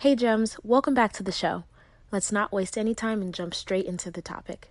[0.00, 1.64] Hey, Gems, welcome back to the show.
[2.10, 4.70] Let's not waste any time and jump straight into the topic.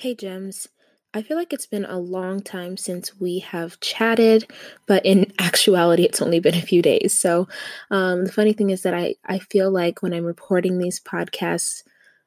[0.00, 0.68] Hey, Gems.
[1.12, 4.48] I feel like it's been a long time since we have chatted,
[4.86, 7.18] but in actuality, it's only been a few days.
[7.18, 7.48] So,
[7.90, 11.82] um, the funny thing is that I, I feel like when I'm recording these podcasts,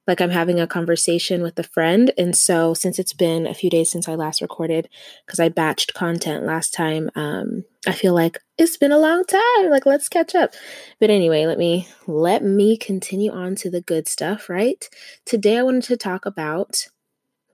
[0.08, 2.12] like I'm having a conversation with a friend.
[2.18, 4.90] And so, since it's been a few days since I last recorded,
[5.26, 9.70] because I batched content last time, um, I feel like it's been a long time.
[9.70, 10.54] Like, let's catch up.
[11.00, 14.50] But anyway, let me let me continue on to the good stuff.
[14.50, 14.88] Right
[15.26, 16.88] today, I wanted to talk about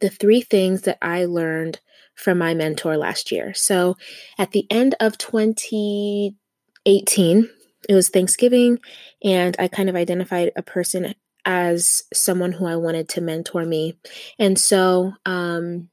[0.02, 1.80] the three things that I learned
[2.16, 3.54] from my mentor last year.
[3.54, 3.96] So,
[4.38, 7.50] at the end of 2018.
[7.88, 8.80] It was Thanksgiving,
[9.24, 11.16] and I kind of identified a person
[11.50, 13.98] as someone who I wanted to mentor me.
[14.38, 15.90] And so, um,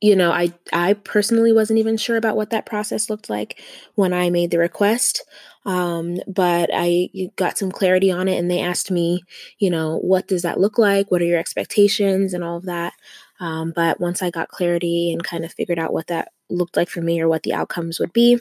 [0.00, 3.60] you know, I I personally wasn't even sure about what that process looked like
[3.94, 5.22] when I made the request.
[5.64, 9.22] Um, but I got some clarity on it, and they asked me,
[9.58, 11.10] you know, what does that look like?
[11.10, 12.94] What are your expectations, and all of that.
[13.38, 16.88] Um, but once I got clarity and kind of figured out what that looked like
[16.88, 18.40] for me or what the outcomes would be,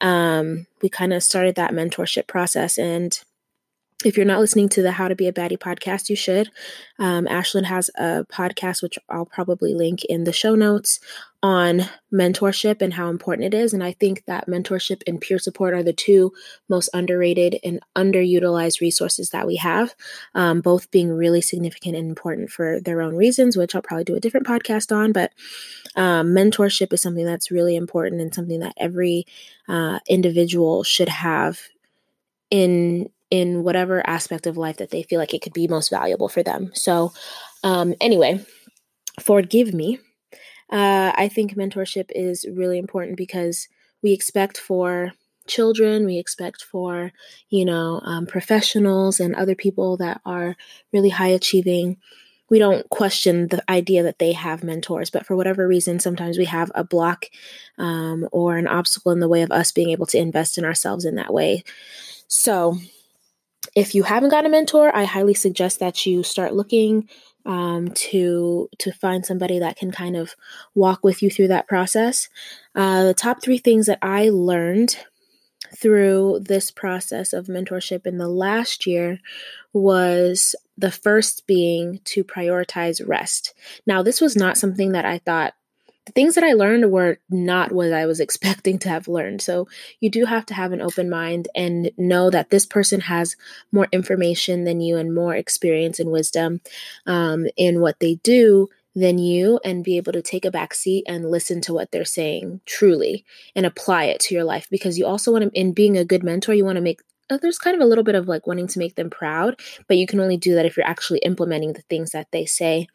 [0.00, 3.20] um, we kind of started that mentorship process and
[4.04, 6.50] if you're not listening to the How to Be a Baddie podcast, you should.
[6.98, 11.00] Um, Ashlyn has a podcast, which I'll probably link in the show notes,
[11.44, 13.74] on mentorship and how important it is.
[13.74, 16.32] And I think that mentorship and peer support are the two
[16.70, 19.94] most underrated and underutilized resources that we have,
[20.34, 24.16] um, both being really significant and important for their own reasons, which I'll probably do
[24.16, 25.12] a different podcast on.
[25.12, 25.32] But
[25.96, 29.26] um, mentorship is something that's really important and something that every
[29.68, 31.60] uh, individual should have
[32.50, 36.28] in in whatever aspect of life that they feel like it could be most valuable
[36.28, 36.70] for them.
[36.72, 37.12] So,
[37.64, 38.44] um, anyway,
[39.20, 39.98] forgive me.
[40.70, 43.66] Uh, I think mentorship is really important because
[44.04, 45.12] we expect for
[45.48, 47.10] children, we expect for,
[47.50, 50.56] you know, um, professionals and other people that are
[50.92, 51.96] really high achieving.
[52.50, 56.44] We don't question the idea that they have mentors, but for whatever reason, sometimes we
[56.44, 57.26] have a block
[57.78, 61.04] um, or an obstacle in the way of us being able to invest in ourselves
[61.04, 61.64] in that way.
[62.28, 62.78] So,
[63.74, 67.08] if you haven't got a mentor, I highly suggest that you start looking
[67.46, 70.34] um, to to find somebody that can kind of
[70.74, 72.28] walk with you through that process.
[72.74, 74.96] Uh, the top three things that I learned
[75.76, 79.18] through this process of mentorship in the last year
[79.72, 83.54] was the first being to prioritize rest.
[83.86, 85.54] Now, this was not something that I thought
[86.06, 89.42] the things that I learned were not what I was expecting to have learned.
[89.42, 89.68] So
[90.00, 93.36] you do have to have an open mind and know that this person has
[93.72, 96.60] more information than you and more experience and wisdom
[97.06, 101.04] um, in what they do than you and be able to take a back seat
[101.08, 103.24] and listen to what they're saying truly
[103.56, 106.22] and apply it to your life because you also want to in being a good
[106.22, 107.00] mentor you want to make
[107.30, 109.96] uh, there's kind of a little bit of like wanting to make them proud but
[109.96, 112.86] you can only do that if you're actually implementing the things that they say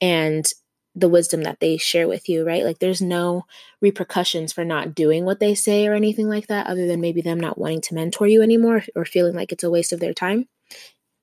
[0.00, 0.46] and
[0.94, 2.64] the wisdom that they share with you, right?
[2.64, 3.46] Like there's no
[3.80, 7.40] repercussions for not doing what they say or anything like that, other than maybe them
[7.40, 10.48] not wanting to mentor you anymore or feeling like it's a waste of their time.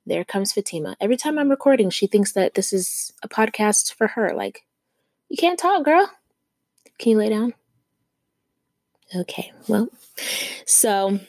[0.05, 0.97] There comes Fatima.
[0.99, 4.33] Every time I'm recording, she thinks that this is a podcast for her.
[4.33, 4.65] Like,
[5.29, 6.09] you can't talk, girl.
[6.97, 7.53] Can you lay down?
[9.15, 9.89] Okay, well,
[10.65, 11.19] so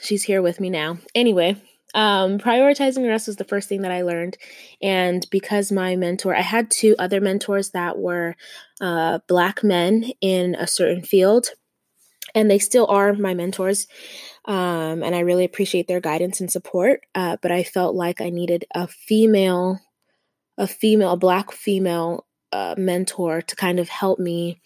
[0.00, 0.98] she's here with me now.
[1.14, 1.56] Anyway,
[1.94, 4.36] um, prioritizing rest was the first thing that I learned.
[4.82, 8.36] And because my mentor, I had two other mentors that were
[8.80, 11.48] uh, Black men in a certain field,
[12.34, 13.86] and they still are my mentors.
[14.44, 17.00] Um, and I really appreciate their guidance and support.
[17.14, 19.78] Uh, but I felt like I needed a female,
[20.58, 24.60] a female, a Black female uh, mentor to kind of help me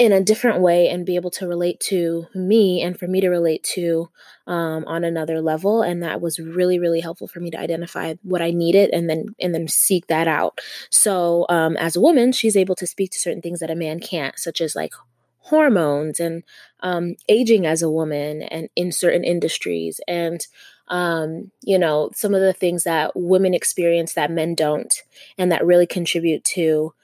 [0.00, 3.28] in a different way and be able to relate to me and for me to
[3.28, 4.08] relate to
[4.46, 5.82] um, on another level.
[5.82, 9.26] And that was really really helpful for me to identify what i needed and then
[9.38, 10.58] and then seek that out.
[10.88, 14.00] So um, as a woman she's able to speak to certain things that a man
[14.00, 14.94] can't such as like
[15.40, 16.44] hormones and
[16.80, 20.00] um, aging as a woman and in certain industries.
[20.08, 20.46] And
[20.88, 24.92] um, you know, some of the things that women experience that men don't,
[25.38, 26.94] and that really contribute to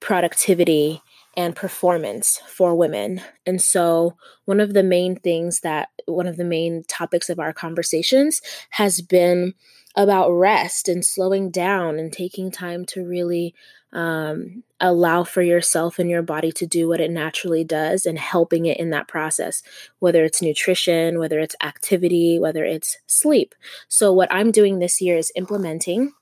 [0.00, 1.02] productivity
[1.38, 3.22] and performance for women.
[3.46, 7.52] And so, one of the main things that one of the main topics of our
[7.52, 9.54] conversations has been
[9.94, 13.54] about rest and slowing down and taking time to really
[13.92, 18.66] um, allow for yourself and your body to do what it naturally does and helping
[18.66, 19.62] it in that process,
[19.98, 23.54] whether it's nutrition, whether it's activity, whether it's sleep.
[23.88, 26.12] So, what I'm doing this year is implementing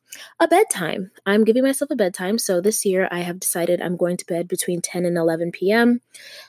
[0.41, 1.11] a bedtime.
[1.27, 2.39] I'm giving myself a bedtime.
[2.39, 6.01] So, this year I have decided I'm going to bed between 10 and 11 p.m.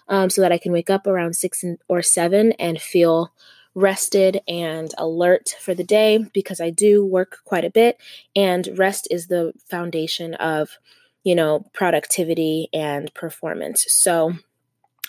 [0.07, 3.33] Um, so that I can wake up around 6 or 7 and feel
[3.77, 8.01] rested and alert for the day because I do work quite a bit
[8.35, 10.79] and rest is the foundation of
[11.23, 13.85] you know, productivity and performance.
[13.89, 14.33] So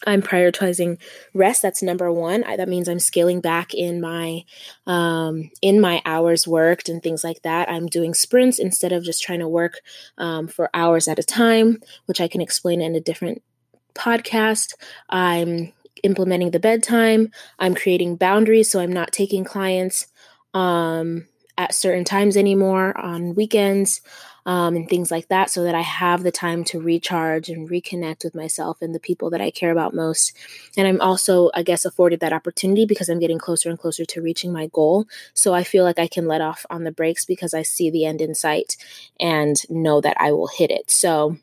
[0.06, 0.98] I'm prioritizing
[1.34, 1.62] rest.
[1.62, 2.44] That's number one.
[2.44, 4.44] I, that means I'm scaling back in my
[4.86, 7.68] um, in my hours worked and things like that.
[7.68, 9.80] I'm doing sprints instead of just trying to work
[10.16, 13.42] um, for hours at a time, which I can explain in a different
[13.94, 14.74] podcast.
[15.08, 15.72] I'm
[16.04, 17.32] implementing the bedtime.
[17.58, 20.06] I'm creating boundaries, so I'm not taking clients
[20.54, 21.26] um,
[21.56, 24.00] at certain times anymore on weekends
[24.48, 28.24] um, and things like that so that I have the time to recharge and reconnect
[28.24, 30.34] with myself and the people that I care about most.
[30.74, 34.22] And I'm also, I guess, afforded that opportunity because I'm getting closer and closer to
[34.22, 35.06] reaching my goal.
[35.34, 38.06] So I feel like I can let off on the brakes because I see the
[38.06, 38.78] end in sight
[39.20, 40.90] and know that I will hit it.
[40.90, 41.36] So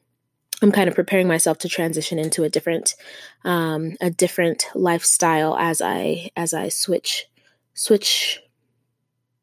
[0.64, 2.96] I'm kind of preparing myself to transition into a different
[3.44, 7.28] um, a different lifestyle as I as I switch
[7.76, 8.42] switch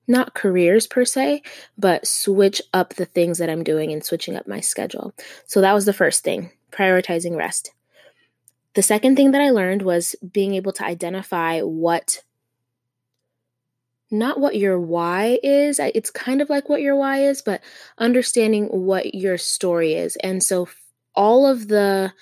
[0.09, 1.43] not careers per se,
[1.79, 5.15] but switch up the things that I'm doing and switching up my schedule.
[5.47, 7.73] So that was the first thing, prioritizing rest.
[8.75, 12.23] The second thing that I learned was being able to identify what
[14.11, 15.79] not what your why is.
[15.79, 17.63] It's kind of like what your why is, but
[17.97, 20.17] understanding what your story is.
[20.17, 20.69] And so
[21.15, 22.13] all of the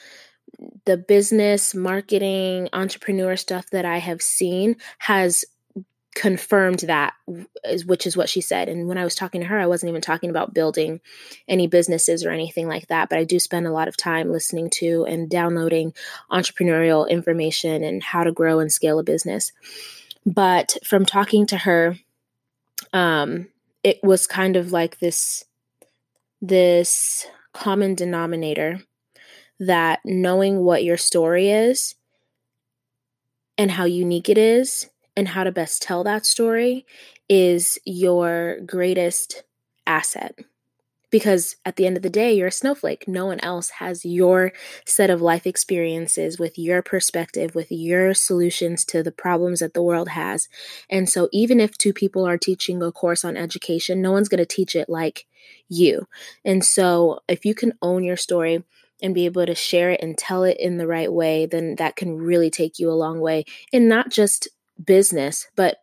[0.85, 5.45] the business, marketing, entrepreneur stuff that I have seen has
[6.15, 7.15] confirmed that
[7.87, 8.69] which is what she said.
[8.69, 11.01] And when i was talking to her i wasn't even talking about building
[11.47, 14.71] any businesses or anything like that but i do spend a lot of time listening
[14.71, 15.95] to and downloading
[16.31, 19.53] entrepreneurial information and how to grow and scale a business.
[20.27, 21.97] But from talking to her
[22.93, 23.49] um
[23.83, 25.45] it was kind of like this
[26.43, 28.81] this common denominator
[29.61, 31.95] that knowing what your story is
[33.57, 36.87] and how unique it is and how to best tell that story
[37.29, 39.45] is your greatest
[39.87, 40.39] asset.
[41.11, 43.09] Because at the end of the day, you're a snowflake.
[43.09, 44.53] No one else has your
[44.87, 49.83] set of life experiences with your perspective, with your solutions to the problems that the
[49.83, 50.49] world has.
[50.89, 54.39] And so, even if two people are teaching a course on education, no one's going
[54.39, 55.27] to teach it like
[55.69, 56.07] you.
[56.45, 58.63] And so, if you can own your story,
[59.03, 61.97] and be able to share it and tell it in the right way, then that
[61.97, 64.49] can really take you a long way in not just
[64.85, 65.79] business, but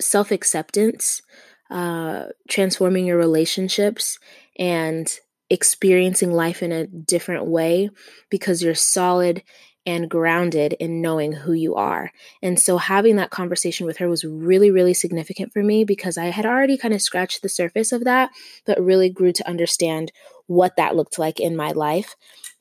[0.00, 1.22] self acceptance,
[1.70, 4.18] uh, transforming your relationships,
[4.58, 5.18] and
[5.50, 7.88] experiencing life in a different way
[8.30, 9.42] because you're solid
[9.86, 12.12] and grounded in knowing who you are.
[12.42, 16.26] And so having that conversation with her was really, really significant for me because I
[16.26, 18.30] had already kind of scratched the surface of that,
[18.66, 20.12] but really grew to understand
[20.46, 22.16] what that looked like in my life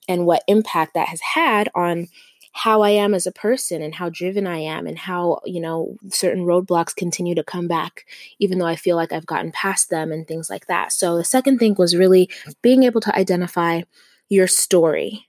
[0.07, 2.07] and what impact that has had on
[2.54, 5.95] how I am as a person and how driven I am and how, you know,
[6.09, 8.06] certain roadblocks continue to come back,
[8.39, 10.92] even though I feel like I've gotten past them and things like that.
[10.92, 12.30] So the second thing was really
[12.61, 13.81] being able to identify
[14.30, 15.27] your story.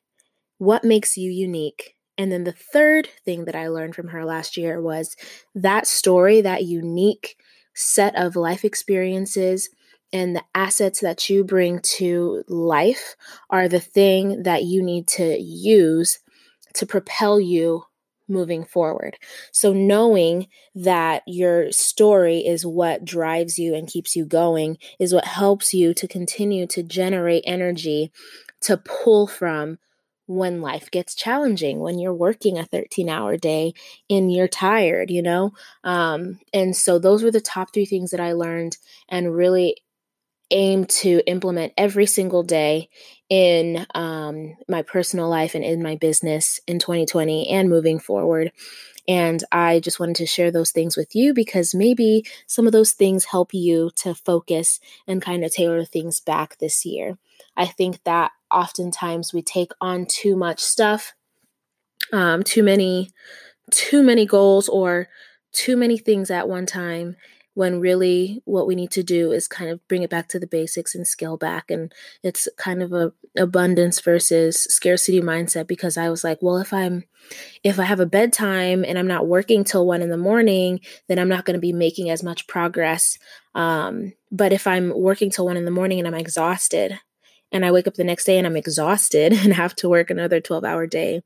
[0.59, 1.95] What makes you unique?
[2.17, 5.15] And then the third thing that I learned from her last year was
[5.55, 7.37] that story, that unique
[7.75, 9.71] set of life experiences
[10.13, 13.15] and the assets that you bring to life
[13.51, 16.19] are the thing that you need to use
[16.79, 17.85] to propel you
[18.29, 19.17] moving forward.
[19.53, 25.25] So, knowing that your story is what drives you and keeps you going is what
[25.25, 28.13] helps you to continue to generate energy
[28.63, 29.79] to pull from
[30.27, 33.73] when life gets challenging, when you're working a 13 hour day
[34.11, 35.53] and you're tired, you know?
[35.85, 38.77] Um, and so, those were the top three things that I learned
[39.09, 39.77] and really
[40.51, 42.89] aim to implement every single day
[43.29, 48.53] in um, my personal life and in my business in 2020 and moving forward.
[49.07, 52.93] And I just wanted to share those things with you because maybe some of those
[52.93, 57.17] things help you to focus and kind of tailor things back this year.
[57.57, 61.15] I think that oftentimes we take on too much stuff,
[62.13, 63.11] um, too many,
[63.71, 65.09] too many goals, or
[65.53, 67.17] too many things at one time
[67.59, 70.47] when really what we need to do is kind of bring it back to the
[70.47, 71.73] basics and scale back.
[71.73, 76.73] And it's kind of a abundance versus scarcity mindset because i was like well if
[76.73, 77.05] i'm
[77.63, 81.19] if i have a bedtime and i'm not working till one in the morning then
[81.19, 83.19] i'm not going to be making as much progress.
[83.55, 86.99] Um, but if i'm working till one in the morning and i'm exhausted
[87.51, 90.41] and i wake up the next day and i'm exhausted and have to work another
[90.41, 91.23] 12 hour day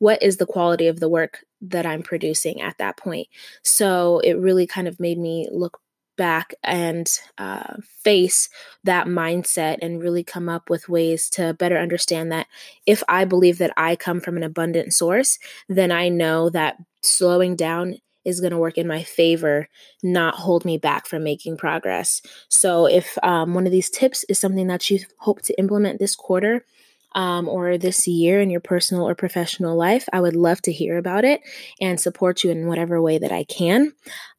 [0.00, 3.28] what is the quality of the work that I'm producing at that point.
[3.62, 5.80] So it really kind of made me look
[6.18, 8.50] back and uh, face
[8.84, 12.48] that mindset and really come up with ways to better understand that
[12.86, 15.38] if I believe that I come from an abundant source,
[15.68, 19.68] then I know that slowing down is going to work in my favor,
[20.02, 22.20] not hold me back from making progress.
[22.50, 26.14] So, if um, one of these tips is something that you hope to implement this
[26.14, 26.64] quarter,
[27.12, 30.98] um, or this year in your personal or professional life, I would love to hear
[30.98, 31.40] about it
[31.80, 33.92] and support you in whatever way that I can.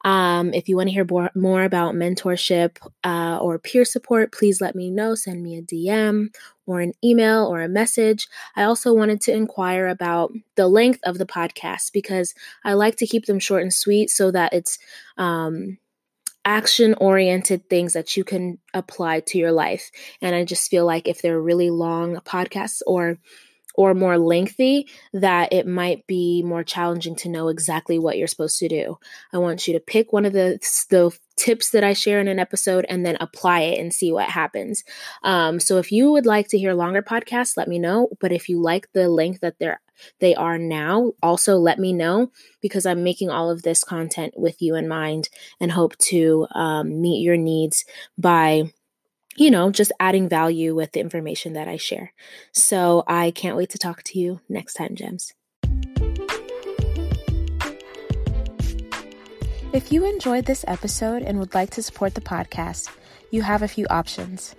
[0.05, 4.61] Um, if you want to hear more, more about mentorship uh, or peer support, please
[4.61, 5.15] let me know.
[5.15, 6.33] Send me a DM
[6.65, 8.27] or an email or a message.
[8.55, 12.33] I also wanted to inquire about the length of the podcast because
[12.63, 14.77] I like to keep them short and sweet so that it's
[15.17, 15.79] um,
[16.45, 19.91] action oriented things that you can apply to your life.
[20.21, 23.17] And I just feel like if they're really long podcasts or
[23.75, 28.59] or more lengthy that it might be more challenging to know exactly what you're supposed
[28.59, 28.97] to do.
[29.31, 30.59] I want you to pick one of the
[30.89, 34.29] the tips that I share in an episode and then apply it and see what
[34.29, 34.83] happens.
[35.23, 38.09] Um, so if you would like to hear longer podcasts, let me know.
[38.19, 39.79] But if you like the length that they're
[40.19, 44.61] they are now, also let me know because I'm making all of this content with
[44.61, 47.85] you in mind and hope to um, meet your needs
[48.17, 48.71] by
[49.39, 52.13] you know, just adding value with the information that I share.
[52.51, 55.33] So I can't wait to talk to you next time, Gems.
[59.71, 62.89] If you enjoyed this episode and would like to support the podcast,
[63.31, 64.55] you have a few options.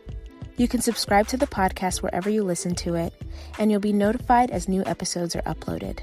[0.57, 3.13] You can subscribe to the podcast wherever you listen to it,
[3.59, 5.99] and you'll be notified as new episodes are uploaded.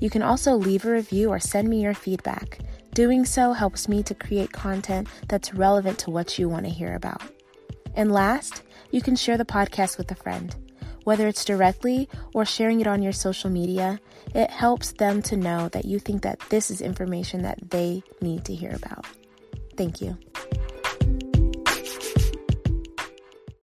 [0.00, 2.58] You can also leave a review or send me your feedback.
[2.92, 6.94] Doing so helps me to create content that's relevant to what you want to hear
[6.94, 7.22] about.
[7.94, 10.54] And last, you can share the podcast with a friend.
[11.04, 14.00] Whether it's directly or sharing it on your social media,
[14.34, 18.44] it helps them to know that you think that this is information that they need
[18.46, 19.06] to hear about.
[19.76, 20.16] Thank you.